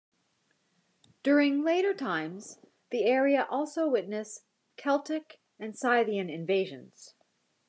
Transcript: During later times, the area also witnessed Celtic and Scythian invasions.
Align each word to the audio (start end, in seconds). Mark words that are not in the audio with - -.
During 1.21 1.61
later 1.61 1.93
times, 1.93 2.57
the 2.89 3.03
area 3.03 3.45
also 3.47 3.87
witnessed 3.87 4.41
Celtic 4.75 5.39
and 5.59 5.77
Scythian 5.77 6.27
invasions. 6.27 7.13